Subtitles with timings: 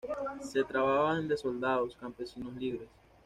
[0.41, 2.89] Se trataban de soldados-campesinos libres.